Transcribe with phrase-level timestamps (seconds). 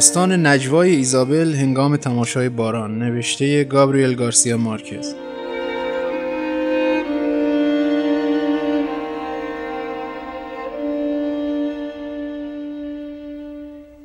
[0.00, 5.14] داستان نجوای ایزابل هنگام تماشای باران نوشته گابریل گارسیا مارکز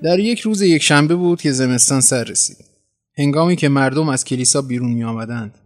[0.03, 2.57] در یک روز یک شنبه بود که زمستان سر رسید.
[3.17, 5.57] هنگامی که مردم از کلیسا بیرون می آمدند.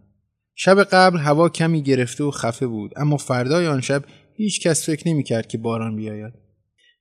[0.56, 4.04] شب قبل هوا کمی گرفته و خفه بود اما فردای آن شب
[4.36, 6.34] هیچ کس فکر نمی کرد که باران بیاید.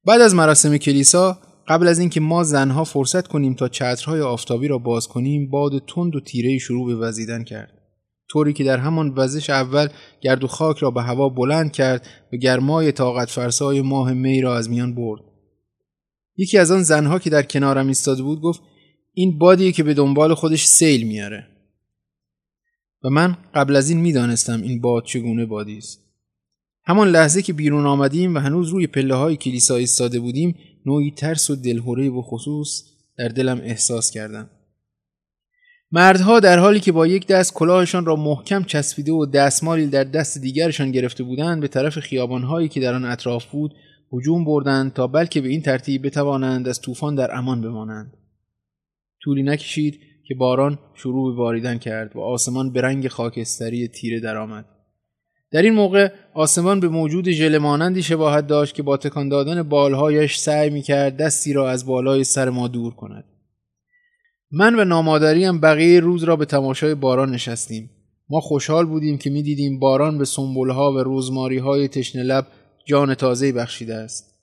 [0.05, 4.79] بعد از مراسم کلیسا قبل از اینکه ما زنها فرصت کنیم تا چترهای آفتابی را
[4.79, 7.73] باز کنیم باد تند و تیره شروع به وزیدن کرد.
[8.31, 9.89] طوری که در همان وزش اول
[10.21, 14.57] گرد و خاک را به هوا بلند کرد و گرمای طاقت فرسای ماه می را
[14.57, 15.21] از میان برد.
[16.37, 18.63] یکی از آن زنها که در کنارم ایستاده بود گفت
[19.15, 21.47] این بادیه که به دنبال خودش سیل میاره.
[23.05, 26.01] و من قبل از این می‌دانستم این باد چگونه بادی است.
[26.85, 30.55] همان لحظه که بیرون آمدیم و هنوز روی پله های کلیسا ایستاده بودیم
[30.89, 32.83] نوعی ترس و دلهوره و خصوص
[33.19, 34.51] در دلم احساس کردم.
[35.93, 40.39] مردها در حالی که با یک دست کلاهشان را محکم چسبیده و دستمالی در دست
[40.39, 43.75] دیگرشان گرفته بودند به طرف خیابانهایی که در آن اطراف بود
[44.13, 48.17] هجوم بردند تا بلکه به این ترتیب بتوانند از طوفان در امان بمانند.
[49.23, 54.65] طولی نکشید که باران شروع به باریدن کرد و آسمان به رنگ خاکستری تیره درآمد.
[55.51, 60.39] در این موقع آسمان به موجود ژله مانندی شباهت داشت که با تکان دادن بالهایش
[60.39, 63.25] سعی می‌کرد دستی را از بالای سر ما دور کند.
[64.51, 67.91] من و نامادریم بقیه روز را به تماشای باران نشستیم.
[68.31, 72.47] ما خوشحال بودیم که می‌دیدیم باران به سنبولها و روزماری های تشنه لب
[72.87, 74.35] جان تازه بخشیده است.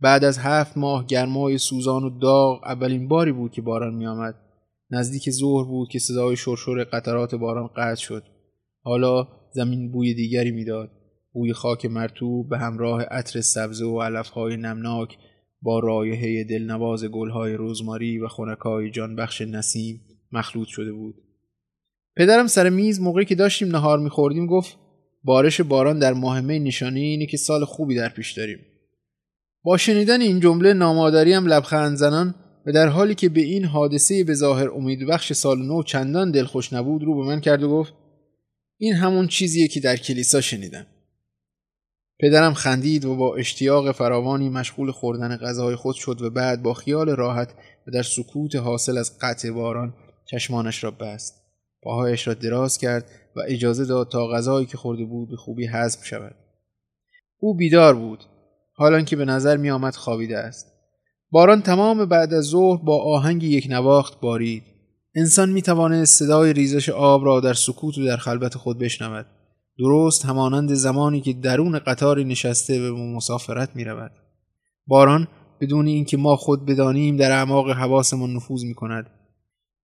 [0.00, 4.34] بعد از هفت ماه گرمای سوزان و داغ اولین باری بود که باران میآمد.
[4.90, 8.22] نزدیک ظهر بود که صدای شرشر قطرات باران قطع شد.
[8.82, 10.90] حالا زمین بوی دیگری می‌داد.
[11.32, 15.18] بوی خاک مرتوب به همراه عطر سبزه و علفهای نمناک
[15.62, 20.00] با رایحه دلنواز گلهای روزماری و خونکای جانبخش نسیم
[20.32, 21.14] مخلوط شده بود.
[22.16, 24.78] پدرم سر میز موقعی که داشتیم نهار میخوردیم گفت
[25.24, 28.58] بارش باران در ماه می نشانه اینه که سال خوبی در پیش داریم.
[29.64, 32.34] با شنیدن این جمله نامادریم لبخند زنان
[32.66, 37.02] و در حالی که به این حادثه به ظاهر امیدبخش سال نو چندان دلخوش نبود
[37.04, 38.03] رو به من کرد و گفت
[38.76, 40.86] این همون چیزیه که در کلیسا شنیدم.
[42.20, 47.08] پدرم خندید و با اشتیاق فراوانی مشغول خوردن غذاهای خود شد و بعد با خیال
[47.10, 47.54] راحت
[47.86, 49.94] و در سکوت حاصل از قطع باران
[50.30, 51.34] چشمانش را بست.
[51.82, 56.04] پاهایش را دراز کرد و اجازه داد تا غذایی که خورده بود به خوبی حذف
[56.04, 56.34] شود.
[57.38, 58.24] او بیدار بود.
[58.72, 60.66] حالا که به نظر می آمد خوابیده است.
[61.30, 64.73] باران تمام بعد از ظهر با آهنگ یک نواخت بارید.
[65.16, 69.26] انسان می توانست صدای ریزش آب را در سکوت و در خلبت خود بشنود
[69.78, 74.12] درست همانند زمانی که درون قطاری نشسته و مسافرت می رود.
[74.86, 75.28] باران
[75.60, 79.10] بدون اینکه ما خود بدانیم در اعماق حواسمان نفوذ می کند.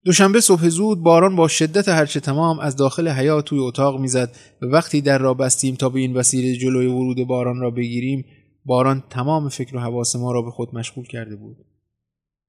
[0.05, 4.67] دوشنبه صبح زود باران با شدت هرچه تمام از داخل حیات توی اتاق می‌زد و
[4.67, 8.25] وقتی در را بستیم تا به این وسیله جلوی ورود باران را بگیریم
[8.65, 11.57] باران تمام فکر و حواس ما را به خود مشغول کرده بود.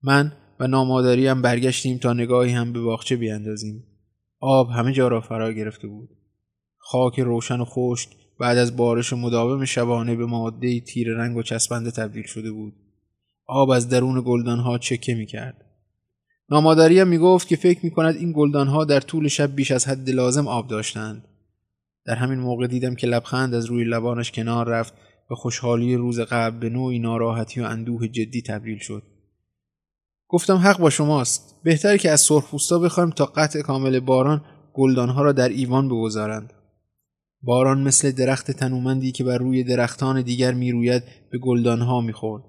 [0.03, 0.31] من
[0.61, 3.83] و نامادریم برگشتیم تا نگاهی هم به باغچه بیاندازیم.
[4.39, 6.09] آب همه جا را فرا گرفته بود.
[6.77, 11.91] خاک روشن و خشک بعد از بارش مداوم شبانه به ماده تیر رنگ و چسبنده
[11.91, 12.73] تبدیل شده بود.
[13.45, 15.65] آب از درون گلدانها چکه می کرد.
[16.49, 20.09] نامادریم می گفت که فکر می کند این گلدانها در طول شب بیش از حد
[20.09, 21.27] لازم آب داشتند.
[22.05, 24.93] در همین موقع دیدم که لبخند از روی لبانش کنار رفت
[25.31, 29.03] و خوشحالی روز قبل به نوعی ناراحتی و اندوه جدی تبدیل شد.
[30.31, 31.55] گفتم حق با شماست.
[31.63, 34.41] بهتره که از سرخپوستا بخوایم تا قطع کامل باران
[34.73, 36.53] گلدانها را در ایوان بگذارند.
[37.41, 42.43] باران مثل درخت تنومندی که بر روی درختان دیگر می‌روید به گلدانها می‌خورد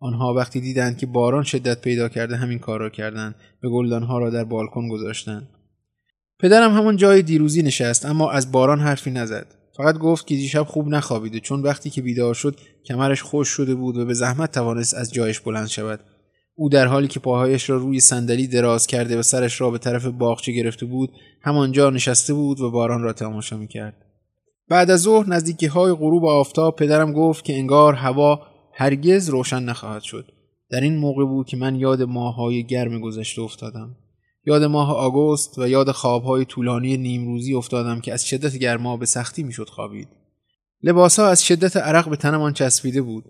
[0.00, 4.30] آنها وقتی دیدند که باران شدت پیدا کرده همین کار را کردند به گلدانها را
[4.30, 5.48] در بالکن گذاشتند
[6.40, 10.88] پدرم همان جای دیروزی نشست اما از باران حرفی نزد فقط گفت که دیشب خوب
[10.88, 15.12] نخوابیده چون وقتی که بیدار شد کمرش خوش شده بود و به زحمت توانست از
[15.12, 16.00] جایش بلند شود
[16.54, 20.06] او در حالی که پاهایش را روی صندلی دراز کرده و سرش را به طرف
[20.06, 21.12] باغچه گرفته بود
[21.42, 23.96] همانجا نشسته بود و باران را تماشا می‌کرد.
[24.68, 28.42] بعد از ظهر نزدیکی های غروب آفتاب پدرم گفت که انگار هوا
[28.72, 30.32] هرگز روشن نخواهد شد.
[30.70, 33.96] در این موقع بود که من یاد ماههای گرم گذشته افتادم.
[34.46, 39.42] یاد ماه آگوست و یاد خوابهای طولانی نیمروزی افتادم که از شدت گرما به سختی
[39.42, 40.08] می‌شد خوابید.
[40.82, 43.24] لباسها از شدت عرق به تنمان چسبیده بود.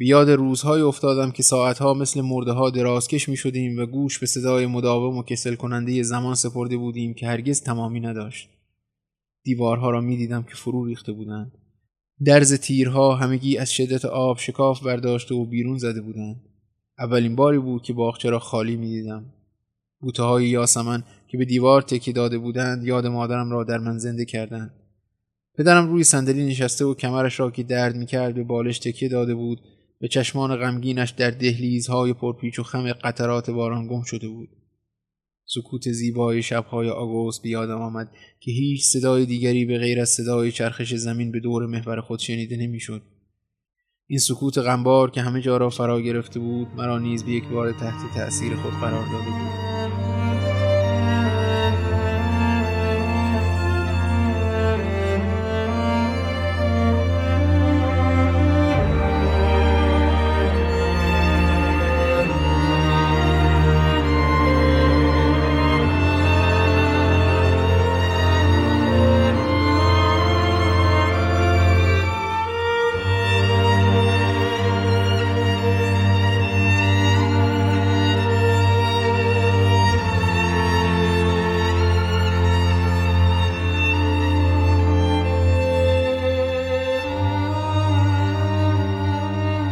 [0.00, 4.26] به یاد روزهایی افتادم که ساعتها مثل مرده ها درازکش می شدیم و گوش به
[4.26, 8.48] صدای مداوم و کسل کننده زمان سپرده بودیم که هرگز تمامی نداشت.
[9.44, 11.52] دیوارها را می دیدم که فرو ریخته بودند.
[12.24, 16.40] درز تیرها همگی از شدت آب شکاف برداشته و بیرون زده بودند.
[16.98, 19.24] اولین باری بود که باغچه را خالی می‌دیدم
[20.00, 24.24] بوته های یاسمن که به دیوار تکی داده بودند یاد مادرم را در من زنده
[24.24, 24.74] کردند
[25.58, 29.60] پدرم روی صندلی نشسته و کمرش را که درد می‌کرد به بالش تکیه داده بود
[30.00, 34.48] به چشمان غمگینش در دهلیزهای پرپیچ و خم قطرات باران گم شده بود.
[35.44, 40.94] سکوت زیبای شبهای آگوست بیادم آمد که هیچ صدای دیگری به غیر از صدای چرخش
[40.94, 43.02] زمین به دور محور خود شنیده نمی‌شد.
[44.06, 47.72] این سکوت غمبار که همه جا را فرا گرفته بود مرا نیز به یک بار
[47.72, 49.79] تحت تأثیر خود قرار داده بود.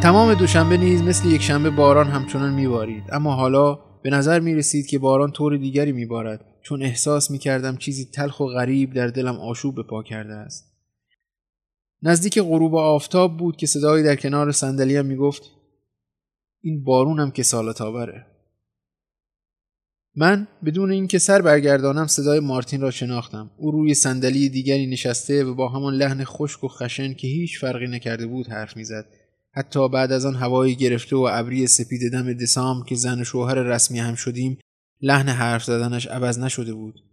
[0.03, 3.05] تمام دوشنبه نیز مثل یک شنبه باران همچنان میبارید.
[3.13, 7.77] اما حالا به نظر می رسید که باران طور دیگری میبارد چون احساس می کردم
[7.77, 10.73] چیزی تلخ و غریب در دلم آشوب به پا کرده است.
[12.03, 15.43] نزدیک غروب آفتاب بود که صدایی در کنار صندلیم می‌گفت
[16.61, 18.27] این بارونم که سالت آوره
[20.17, 23.51] من بدون اینکه سر برگردانم صدای مارتین را شناختم.
[23.57, 27.87] او روی صندلی دیگری نشسته و با همان لحن خشک و خشن که هیچ فرقی
[27.87, 29.07] نکرده بود حرف می‌زد.
[29.53, 33.55] حتی بعد از آن هوایی گرفته و ابری سپید دم دسام که زن و شوهر
[33.55, 34.59] رسمی هم شدیم
[35.03, 37.05] لحن حرف زدنش عوض نشده بود.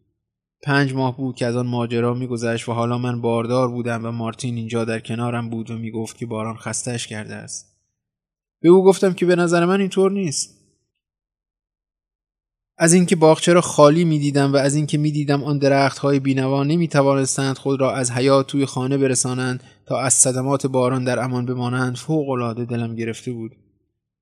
[0.64, 4.56] پنج ماه بود که از آن ماجرا میگذشت و حالا من باردار بودم و مارتین
[4.56, 7.76] اینجا در کنارم بود و می‌گفت که باران خستش کرده است.
[8.62, 10.65] به او گفتم که به نظر من اینطور نیست.
[12.78, 16.88] از اینکه باغچه را خالی می‌دیدم و از اینکه می‌دیدم آن درخت های بینوا نمی
[16.88, 21.98] توانستند خود را از حیات توی خانه برسانند تا از صدمات باران در امان بمانند
[21.98, 23.52] فوق العاده دلم گرفته بود.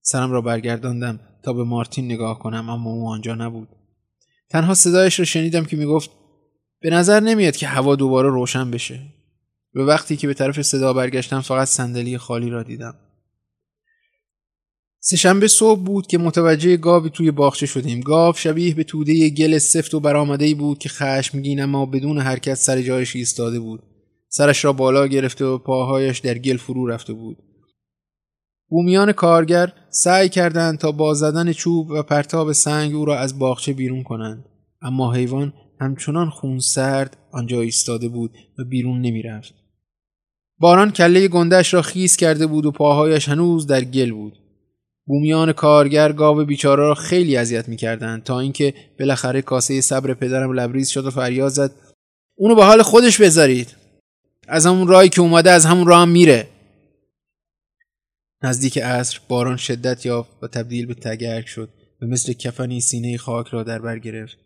[0.01, 3.67] سرم را برگرداندم تا به مارتین نگاه کنم اما او آنجا نبود.
[4.49, 6.09] تنها صدایش را شنیدم که می‌گفت
[6.81, 8.99] به نظر نمیاد که هوا دوباره روشن بشه.
[9.73, 12.95] به وقتی که به طرف صدا برگشتم فقط صندلی خالی را دیدم.
[15.05, 17.99] سهشنبه صبح بود که متوجه گاوی توی باغچه شدیم.
[17.99, 22.81] گاو شبیه به توده گل سفت و برآمده بود که خشمگین اما بدون حرکت سر
[22.81, 23.83] جایش ایستاده بود.
[24.29, 27.37] سرش را بالا گرفته و پاهایش در گل فرو رفته بود.
[28.69, 33.73] بومیان کارگر سعی کردند تا با زدن چوب و پرتاب سنگ او را از باغچه
[33.73, 34.45] بیرون کنند.
[34.81, 39.53] اما حیوان همچنان خون سرد آنجا ایستاده بود و بیرون نمی‌رفت.
[40.59, 44.42] باران کله گندش را خیس کرده بود و پاهایش هنوز در گل بود.
[45.05, 50.89] بومیان کارگر گاو بیچاره را خیلی اذیت می‌کردند تا اینکه بالاخره کاسه صبر پدرم لبریز
[50.89, 51.71] شد و فریاد زد
[52.35, 53.75] اونو به حال خودش بذارید.
[54.47, 56.47] از همون راهی که اومده از همون راه هم میره.
[58.43, 61.69] نزدیک عصر باران شدت یافت و تبدیل به تگرگ شد
[62.01, 64.37] و مثل کفنی سینه خاک را در بر گرفت.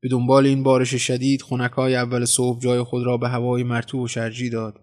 [0.00, 4.08] به دنبال این بارش شدید خونکای اول صبح جای خود را به هوای مرتوب و
[4.08, 4.80] شرجی داد.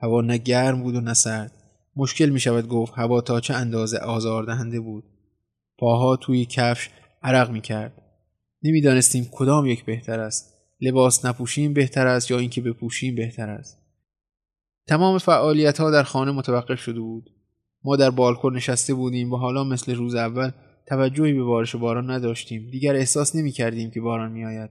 [0.00, 1.52] هوا نه گرم بود و نه سرد.
[1.96, 5.04] مشکل می شود گفت هوا تا چه اندازه آزاردهنده بود.
[5.78, 6.90] پاها توی کفش
[7.22, 8.02] عرق می کرد.
[8.62, 10.56] نمی‌دانستیم کدام یک بهتر است.
[10.80, 13.78] لباس نپوشیم بهتر است یا اینکه بپوشیم بهتر است.
[14.88, 17.30] تمام فعالیت ها در خانه متوقف شده بود.
[17.84, 20.50] ما در بالکن نشسته بودیم و حالا مثل روز اول
[20.86, 22.70] توجهی به بارش باران نداشتیم.
[22.70, 24.70] دیگر احساس نمی کردیم که باران می آید.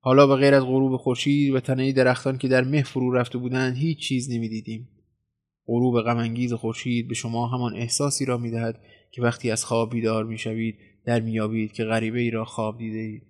[0.00, 3.76] حالا به غیر از غروب خورشید و تنه درختان که در مه فرو رفته بودند
[3.76, 4.88] هیچ چیز نمی دیدیم.
[5.66, 8.80] غروب غمانگیز خورشید به شما همان احساسی را می‌دهد
[9.10, 13.22] که وقتی از خواب بیدار می‌شوید در میابید که غریبه ای را خواب دیده اید.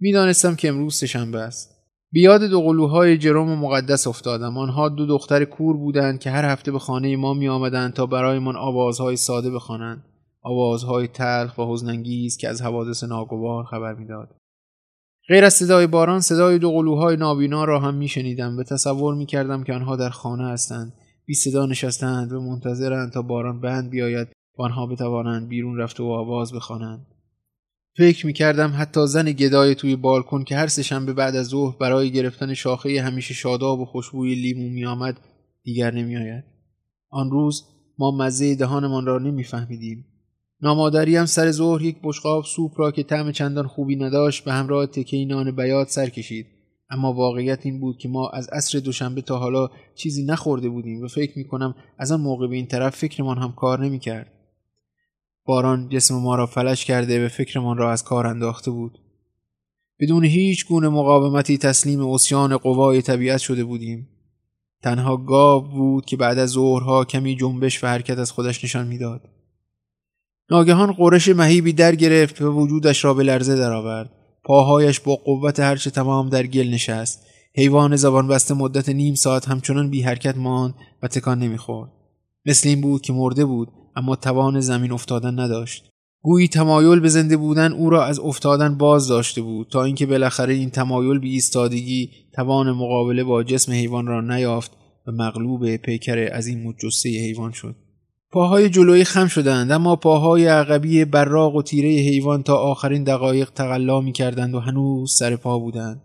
[0.00, 1.72] می‌دانستم که امروز سهشنبه است.
[2.12, 4.58] بیاد دو قلوهای جرم و مقدس افتادم.
[4.58, 8.56] آنها دو دختر کور بودند که هر هفته به خانه ما می آمدند تا برایمان
[8.56, 10.04] آوازهای ساده بخوانند.
[10.42, 14.28] آوازهای تلخ و حزنانگیز که از حوادث ناگوار خبر می‌داد.
[15.28, 18.58] غیر از صدای باران صدای دو قلوهای نابینا را هم میشنیدم.
[18.58, 20.92] و تصور می‌کردم که آنها در خانه هستند.
[21.32, 26.06] بی صدا نشستند و منتظرند تا باران بند بیاید و آنها بتوانند بیرون رفته و
[26.06, 27.06] آواز بخوانند
[27.96, 32.10] فکر می کردم حتی زن گدای توی بالکن که هر سهشنبه بعد از ظهر برای
[32.10, 35.20] گرفتن شاخه همیشه شاداب و خوشبوی لیمو می آمد
[35.62, 36.44] دیگر نمی آید.
[37.10, 37.64] آن روز
[37.98, 40.04] ما مزه دهانمان را نمیفهمیدیم.
[40.62, 44.86] نامادری هم سر ظهر یک بشقاب سوپ را که طعم چندان خوبی نداشت به همراه
[44.86, 46.46] تکه نان بیاد سر کشید.
[46.92, 51.08] اما واقعیت این بود که ما از عصر دوشنبه تا حالا چیزی نخورده بودیم و
[51.08, 54.32] فکر می کنم از آن موقع به این طرف فکرمان هم کار نمی کرد.
[55.44, 58.98] باران جسم ما را فلج کرده و فکرمان را از کار انداخته بود.
[60.00, 64.08] بدون هیچ گونه مقاومتی تسلیم اسیان قوای طبیعت شده بودیم.
[64.82, 69.28] تنها گاو بود که بعد از ظهرها کمی جنبش و حرکت از خودش نشان می‌داد.
[70.50, 74.21] ناگهان قرش مهیبی در گرفت و وجودش را به لرزه درآورد.
[74.44, 77.26] پاهایش با قوت هرچه تمام در گل نشست.
[77.54, 81.90] حیوان زبان بسته مدت نیم ساعت همچنان بی حرکت ماند و تکان نمی‌خورد.
[82.46, 85.88] مثل این بود که مرده بود اما توان زمین افتادن نداشت.
[86.22, 90.54] گویی تمایل به زنده بودن او را از افتادن باز داشته بود تا اینکه بالاخره
[90.54, 94.70] این تمایل به ایستادگی توان مقابله با جسم حیوان را نیافت
[95.06, 97.76] و مغلوب پیکر از این مجسه حیوان شد.
[98.32, 104.00] پاهای جلویی خم شدند اما پاهای عقبی براق و تیره حیوان تا آخرین دقایق تقلا
[104.00, 106.02] می کردند و هنوز سر پا بودند.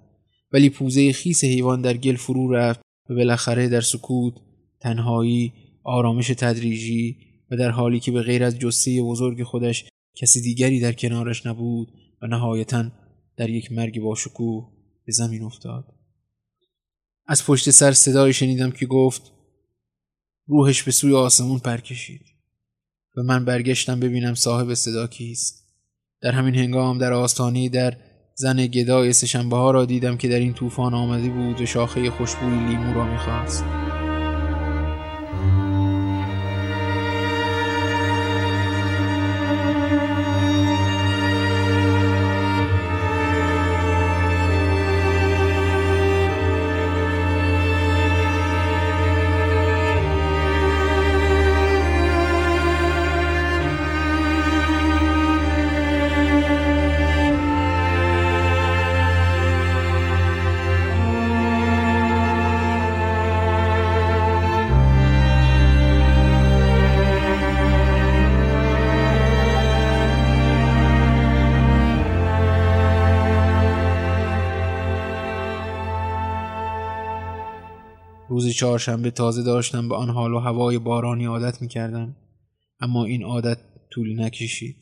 [0.52, 2.80] ولی پوزه خیس حیوان در گل فرو رفت
[3.10, 4.34] و بالاخره در سکوت
[4.80, 5.54] تنهایی
[5.84, 7.18] آرامش تدریجی
[7.52, 11.88] و در حالی که به غیر از جسه بزرگ خودش کسی دیگری در کنارش نبود
[12.22, 12.92] و نهایتا
[13.38, 14.68] در یک مرگ با شکوه
[15.06, 15.86] به زمین افتاد.
[17.28, 19.37] از پشت سر صدایی شنیدم که گفت
[20.48, 22.22] روحش به سوی آسمون پر کشید
[23.18, 25.68] و من برگشتم ببینم صاحب صدا کیست.
[26.22, 27.98] در همین هنگام در آستانی در
[28.36, 32.68] زن گدای سشنبه ها را دیدم که در این طوفان آمده بود و شاخه خوشبوی
[32.68, 33.87] لیمو را می‌خواست.
[78.38, 82.16] روز چهارشنبه تازه داشتم به آن حال و هوای بارانی عادت می کردم.
[82.80, 83.58] اما این عادت
[83.92, 84.76] طول نکشید.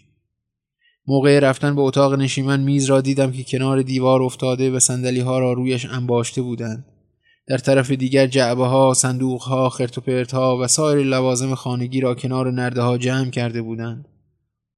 [1.07, 5.39] موقع رفتن به اتاق نشیمن میز را دیدم که کنار دیوار افتاده و سندلی ها
[5.39, 6.85] را رویش انباشته بودند.
[7.47, 12.51] در طرف دیگر جعبه ها، صندوق ها، خرت ها و سایر لوازم خانگی را کنار
[12.51, 14.05] نرده ها جمع کرده بودند.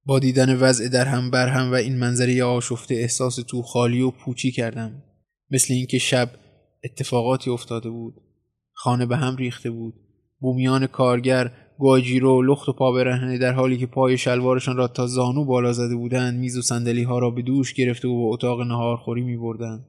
[0.04, 4.10] با دیدن وضع در هم بر هم و این منظره آشفته احساس تو خالی و
[4.10, 5.02] پوچی کردم.
[5.50, 6.30] مثل اینکه شب
[6.84, 8.27] اتفاقاتی افتاده بود.
[8.80, 9.94] خانه به هم ریخته بود
[10.40, 15.44] بومیان کارگر گاجیرو لخت و پا برهنه در حالی که پای شلوارشان را تا زانو
[15.44, 19.22] بالا زده بودند میز و صندلی ها را به دوش گرفته و به اتاق نهارخوری
[19.22, 19.88] می بردند.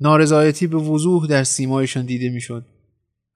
[0.00, 2.66] نارضایتی به وضوح در سیمایشان دیده می‌شد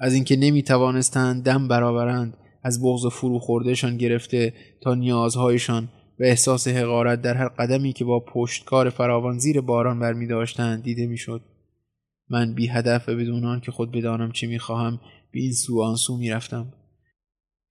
[0.01, 5.89] از اینکه نمی توانستند دم برآورند از بغض فرو خوردهشان گرفته تا نیازهایشان
[6.21, 11.07] و احساس حقارت در هر قدمی که با پشتکار فراوان زیر باران برمی داشتند دیده
[11.07, 11.54] می‌شد.
[12.28, 15.00] من بی هدف و بدون آن که خود بدانم چه می‌خواهم
[15.33, 16.73] به این سو آن سو می‌رفتم.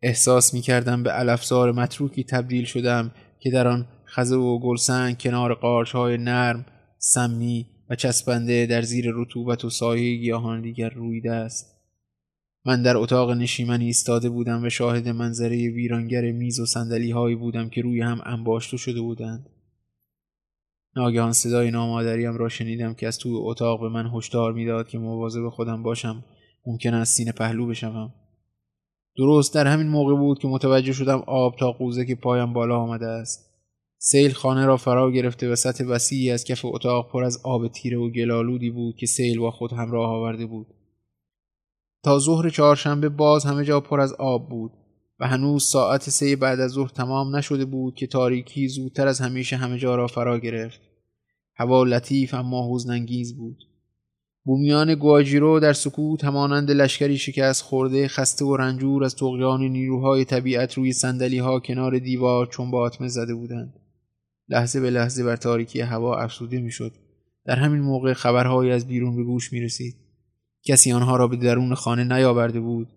[0.02, 5.92] احساس می‌کردم به علفزار متروکی تبدیل شدم که در آن خزه و گلسنگ کنار قارچ
[5.92, 6.66] های نرم
[6.98, 11.74] سمی و چسبنده در زیر رطوبت و سایه گیاهان دیگر رویده است.
[12.66, 17.70] من در اتاق نشیمنی ایستاده بودم و شاهد منظره ویرانگر میز و سندلی هایی بودم
[17.70, 19.50] که روی هم انباشته شده بودند.
[20.96, 25.50] ناگهان صدای نامادریم را شنیدم که از توی اتاق به من هشدار می‌داد که مواظب
[25.50, 26.24] خودم باشم.
[26.66, 28.14] ممکن است سینه پهلو بشوم.
[29.18, 33.08] درست در همین موقع بود که متوجه شدم آب تا قوزه که پایم بالا آمده
[33.08, 33.54] است.
[33.98, 37.98] سیل خانه را فرا گرفته و سطح وسیعی از کف اتاق پر از آب تیره
[37.98, 40.68] و گلالودی بود که سیل با خود همراه آورده بود.
[42.04, 44.72] تا ظهر چهارشنبه باز همه جا پر از آب بود.
[45.24, 49.78] هنوز ساعت سه بعد از ظهر تمام نشده بود که تاریکی زودتر از همیشه همه
[49.78, 50.82] جا را فرا گرفت.
[51.56, 53.58] هوا لطیف اما حزنانگیز بود.
[54.46, 60.74] بومیان گواجیرو در سکوت همانند لشکری شکست خورده خسته و رنجور از تقیان نیروهای طبیعت
[60.74, 63.74] روی سندلی ها کنار دیوار چون باطمه زده بودند.
[64.50, 66.92] لحظه به لحظه بر تاریکی هوا افسوده می‌شد.
[67.46, 69.96] در همین موقع خبرهایی از بیرون به گوش می رسید.
[70.66, 72.88] کسی آنها را به درون خانه نیاورده بود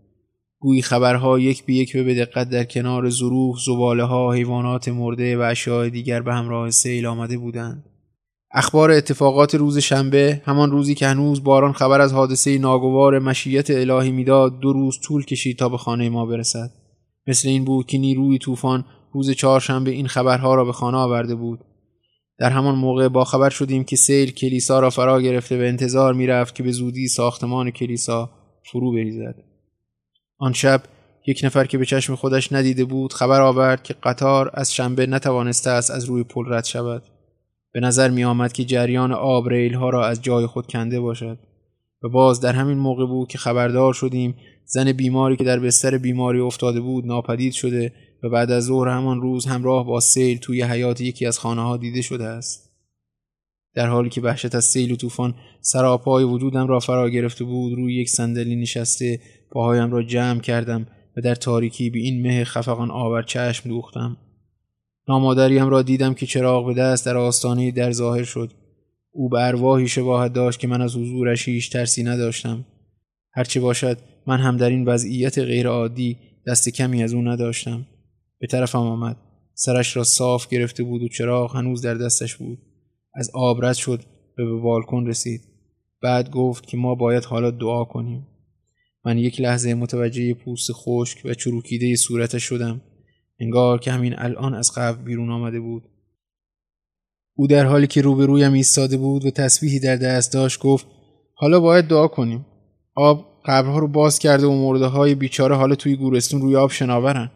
[0.67, 5.41] گویی خبرها یک به یک به دقت در کنار ظروف، زباله ها، حیوانات مرده و
[5.41, 7.85] اشیاء دیگر به همراه سیل آمده بودند.
[8.53, 14.13] اخبار اتفاقات روز شنبه همان روزی که هنوز باران خبر از حادثه ناگوار مشیت الهی
[14.13, 16.71] می‌داد دو روز طول کشید تا به خانه ما برسد.
[17.27, 21.59] مثل این بود که نیروی طوفان روز چهارشنبه این خبرها را به خانه آورده بود.
[22.39, 26.55] در همان موقع با خبر شدیم که سیل کلیسا را فرا گرفته و انتظار می‌رفت
[26.55, 28.31] که به زودی ساختمان کلیسا
[28.73, 29.56] فرو بریزد.
[30.39, 30.83] آن شب
[31.27, 35.71] یک نفر که به چشم خودش ندیده بود خبر آورد که قطار از شنبه نتوانسته
[35.71, 37.03] است از روی پل رد شود.
[37.73, 41.39] به نظر می آمد که جریان آب ریل ها را از جای خود کنده باشد.
[42.03, 46.41] و باز در همین موقع بود که خبردار شدیم زن بیماری که در بستر بیماری
[46.41, 51.01] افتاده بود ناپدید شده و بعد از ظهر همان روز همراه با سیل توی حیات
[51.01, 52.67] یکی از خانه ها دیده شده است.
[53.75, 57.95] در حالی که وحشت از سیل و طوفان سراپای وجودم را فرا گرفته بود روی
[57.95, 60.87] یک صندلی نشسته پاهایم را جمع کردم
[61.17, 64.17] و در تاریکی به این مه خفقان آور چشم دوختم.
[65.09, 68.53] نامادریم را دیدم که چراغ به دست در آستانه در ظاهر شد.
[69.11, 72.65] او به ارواحی شباهت داشت که من از حضورش هیچ ترسی نداشتم.
[73.33, 77.87] هرچه باشد من هم در این وضعیت غیرعادی دست کمی از او نداشتم.
[78.39, 79.17] به طرفم آمد.
[79.55, 82.59] سرش را صاف گرفته بود و چراغ هنوز در دستش بود.
[83.15, 84.01] از آب رد شد
[84.39, 85.41] و به بالکن رسید.
[86.03, 88.27] بعد گفت که ما باید حالا دعا کنیم.
[89.07, 92.81] من یک لحظه متوجه پوست خشک و چروکیده صورتش شدم.
[93.41, 95.83] انگار که همین الان از قبل بیرون آمده بود.
[97.37, 100.87] او در حالی که روبرویم ایستاده بود و تسبیحی در دست داشت گفت
[101.35, 102.47] حالا باید دعا کنیم.
[102.95, 107.31] آب قبرها رو باز کرده و مرده های بیچاره حالا توی گورستون روی آب شناورن.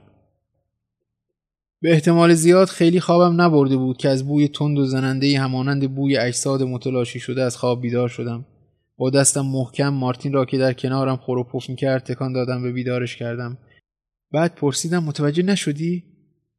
[1.80, 6.16] به احتمال زیاد خیلی خوابم نبرده بود که از بوی تند و زننده همانند بوی
[6.16, 8.46] اجساد متلاشی شده از خواب بیدار شدم.
[9.00, 12.73] با دستم محکم مارتین را که در کنارم خور و پف کرد تکان دادم به
[12.73, 13.59] بیدارش کردم.
[14.33, 16.04] بعد پرسیدم متوجه نشدی؟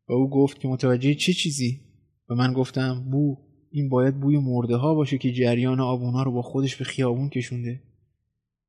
[0.09, 1.81] و او گفت که متوجه چه چیزی؟
[2.29, 3.37] و من گفتم بو
[3.71, 7.81] این باید بوی مرده ها باشه که جریان آبونا رو با خودش به خیابون کشونده.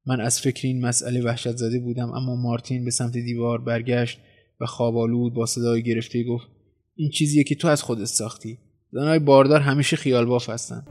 [0.06, 4.18] من از فکر این مسئله وحشت زده بودم اما مارتین به سمت دیوار برگشت
[4.60, 6.48] و خوابالود با صدای گرفته گفت
[6.94, 8.58] این چیزیه که تو از خودت ساختی.
[8.90, 10.84] زنهای باردار همیشه خیال باف هستن.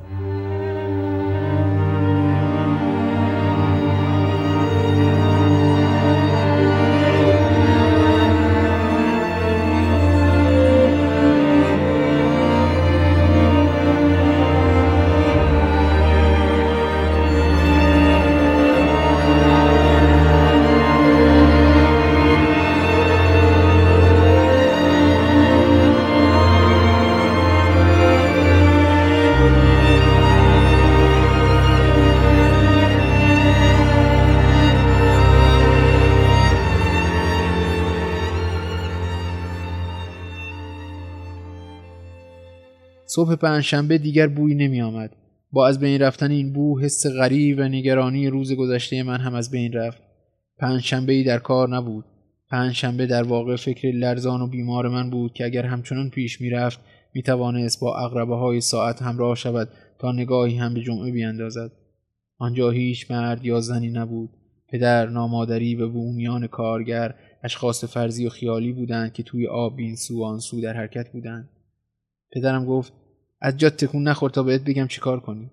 [43.13, 45.15] صبح پنجشنبه دیگر بوی نمی آمد.
[45.52, 49.52] با از بین رفتن این بو حس غریب و نگرانی روز گذشته من هم از
[49.52, 50.02] بین رفت.
[50.60, 52.06] پنجشنبه ای در کار نبود.
[52.50, 56.80] پنجشنبه در واقع فکر لرزان و بیمار من بود که اگر همچنان پیش می‌رفت
[57.13, 59.69] می توانست با اقربه های ساعت همراه شود
[60.00, 61.71] تا نگاهی هم به جمعه بیاندازد.
[62.38, 64.30] آنجا هیچ مرد یا زنی نبود.
[64.69, 70.24] پدر نامادری و بومیان کارگر اشخاص فرضی و خیالی بودند که توی آب بین سو
[70.24, 71.50] آن سو در حرکت بودند.
[72.34, 72.93] پدرم گفت
[73.41, 75.51] از جات تکون نخور تا بهت بگم چیکار کنی.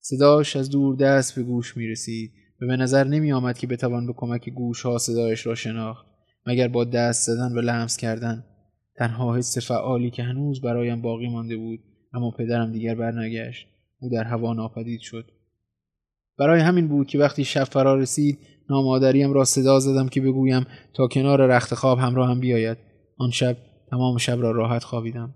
[0.00, 2.32] صداش از دور دست به گوش می رسید
[2.62, 6.06] و به نظر نمی آمد که بتوان به کمک گوش ها صدایش را شناخت
[6.46, 8.44] مگر با دست زدن و لمس کردن.
[8.96, 11.80] تنها حس فعالی که هنوز برایم باقی مانده بود
[12.12, 13.66] اما پدرم دیگر برنگشت.
[14.00, 15.30] او در هوا ناپدید شد.
[16.38, 18.38] برای همین بود که وقتی شب فرا رسید
[18.70, 22.78] نامادریم را صدا زدم که بگویم تا کنار رخت خواب همراه هم بیاید.
[23.18, 23.56] آن شب
[23.90, 25.34] تمام شب را راحت خوابیدم.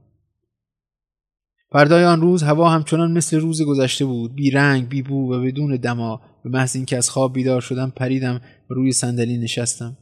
[1.73, 4.35] فردای آن روز هوا همچنان مثل روز گذشته بود.
[4.35, 6.21] بی رنگ بی بو و بدون دما.
[6.45, 9.97] به محض اینکه از خواب بیدار شدم پریدم و روی صندلی نشستم.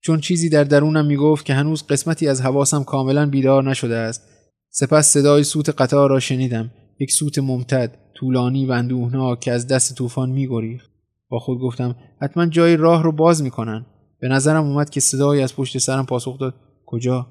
[0.00, 4.22] چون چیزی در درونم می‌گفت که هنوز قسمتی از حواسم کاملا بیدار نشده است.
[4.70, 6.70] سپس صدای سوت قطار را شنیدم.
[7.00, 10.90] یک سوت ممتد طولانی و اندوهناک که از دست طوفان میگریخت.
[11.28, 13.86] با خود گفتم حتما جای راه رو باز می‌کنن.
[14.20, 16.54] به نظرم اومد که صدایی از پشت سرم پاسخ داد.
[16.86, 17.26] کجا؟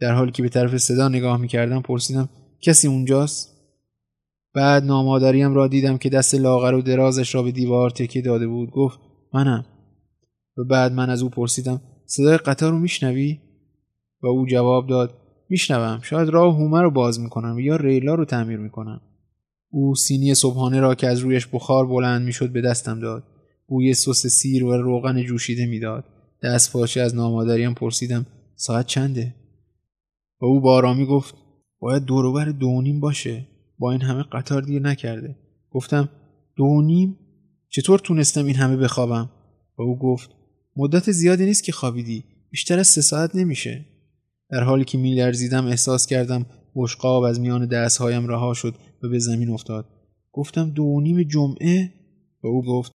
[0.00, 2.28] در حالی که به طرف صدا نگاه می‌کردم پرسیدم
[2.60, 3.56] کسی اونجاست؟
[4.54, 8.70] بعد نامادریم را دیدم که دست لاغر و درازش را به دیوار تکیه داده بود.
[8.70, 8.98] گفت
[9.34, 9.64] منم.
[10.56, 13.38] و بعد من از او پرسیدم صدای قطار رو میشنوی؟
[14.22, 15.14] و او جواب داد
[15.48, 16.00] میشنوم.
[16.02, 19.00] شاید راه هومه رو باز می‌کنم یا ریلا رو تعمیر می‌کنم.
[19.70, 23.24] او سینی صبحانه را که از رویش بخار بلند می‌شد به دستم داد.
[23.68, 26.04] بوی سس سیر و روغن جوشیده می‌داد.
[26.42, 29.34] دست پاچه از نامادریم پرسیدم ساعت چنده؟
[30.40, 31.34] و او با آرامی گفت
[31.86, 33.46] باید دوروبر دو نیم باشه.
[33.78, 35.36] با این همه قطار دیر نکرده.
[35.70, 36.08] گفتم
[36.56, 37.18] دو نیم؟
[37.68, 39.30] چطور تونستم این همه بخوابم؟
[39.78, 40.30] و او گفت
[40.76, 42.24] مدت زیادی نیست که خوابیدی.
[42.50, 43.84] بیشتر از سه ساعت نمیشه.
[44.50, 46.46] در حالی که میلرزیدم احساس کردم
[46.76, 49.86] بشقاب از میان دستهایم رها شد و به زمین افتاد.
[50.32, 51.92] گفتم دو نیم جمعه؟
[52.42, 52.92] و او گفت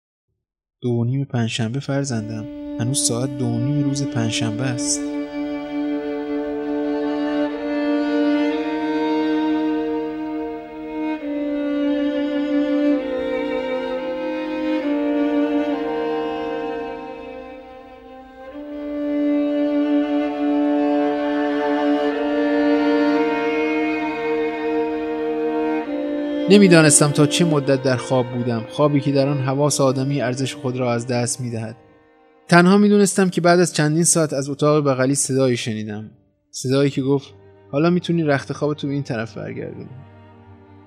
[0.82, 2.45] دو نیم پنجشنبه فرزندم.
[2.80, 5.16] هنوز ساعت دونی روز پنجشنبه است.
[26.49, 28.63] نمی‌دانستم تا چه مدت در خواب بودم.
[28.69, 31.75] خوابی که در آن حواس آدمی ارزش خود را از دست می‌دهد.
[32.47, 36.12] تنها می‌دونستم که بعد از چندین ساعت از اتاق بغلی صدایی شنیدم.
[36.51, 37.33] صدایی که گفت
[37.71, 39.89] حالا می‌تونی رخت خواب تو این طرف برگردونی.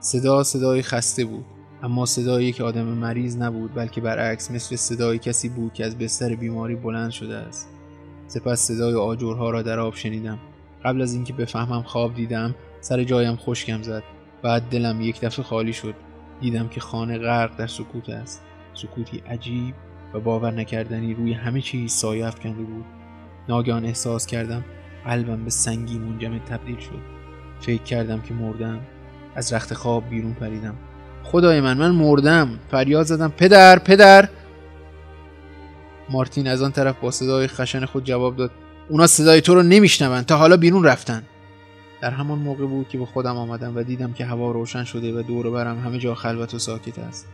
[0.01, 1.45] صدا صدای خسته بود
[1.83, 6.35] اما صدایی که آدم مریض نبود بلکه برعکس مثل صدای کسی بود که از بستر
[6.35, 7.69] بیماری بلند شده است.
[8.27, 10.39] سپس صدای آجرها را در آب شنیدم.
[10.85, 14.03] قبل از اینکه بفهمم خواب دیدم سر جایم خشکم زد.
[14.43, 15.95] بعد دلم یک دفعه خالی شد.
[16.41, 18.43] دیدم که خانه غرق در سکوت است.
[18.75, 19.75] سکوتی عجیب
[20.15, 22.85] و باور نکردنی روی همه چیز سایه افکنده بود.
[23.49, 24.65] ناگهان احساس کردم
[25.05, 27.01] قلبم به سنگی منجمد تبدیل شد.
[27.61, 28.81] فکر کردم که مردم.
[29.35, 30.75] از رخت خواب بیرون پریدم.
[31.23, 32.59] خدای من من مردم.
[32.71, 33.29] فریاد زدم.
[33.29, 34.29] پدر پدر!
[36.11, 38.51] مارتین از آن طرف با صدای خشن خود جواب داد.
[38.89, 40.23] اونا صدای تو رو نمیشنون.
[40.23, 41.23] تا حالا بیرون رفتن.
[42.01, 45.23] در همان موقع بود که به خودم آمدم و دیدم که هوا روشن شده و
[45.23, 47.29] دور برم همه جا خلوت و ساکت است.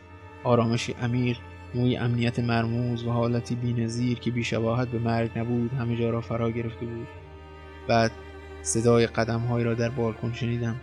[0.44, 1.38] آرامشی عمیق
[1.74, 6.50] نوعی امنیت مرموز و حالتی بینظیر که بیشباهت به مرگ نبود همه جا را فرا
[6.50, 7.06] گرفته بود.
[7.88, 8.12] بعد
[8.62, 10.76] صدای قدمهایی را در بالکن شنیدم.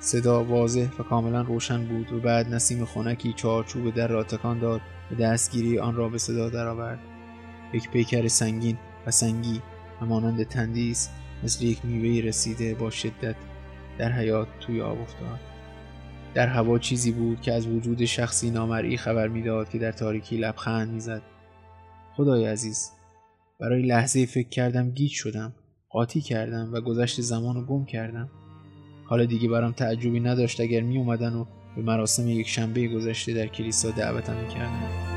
[0.00, 4.80] صدا واضح و کاملا روشن بود و بعد نسیم خنکی چارچوب در را تکان داد
[5.12, 6.98] و دستگیری آن را به صدا درآورد.
[7.72, 9.62] یک پیکر سنگین و سنگی
[10.00, 11.08] همانند تندیس
[11.42, 13.36] مثل یک میوه رسیده با شدت
[13.98, 15.40] در حیات توی آب افتاد.
[16.34, 20.92] در هوا چیزی بود که از وجود شخصی نامرئی خبر می‌داد که در تاریکی لبخند
[20.92, 21.22] می‌زد.
[22.16, 22.90] خدای عزیز
[23.60, 25.54] برای لحظه فکر کردم گیج شدم
[25.90, 28.30] قاطی کردم و گذشت زمان رو گم کردم.
[29.04, 31.44] حالا دیگه برام تعجبی نداشت اگر می اومدن و
[31.76, 35.11] به مراسم یک شنبه گذشته در کلیسا دعوتم می‌کردن.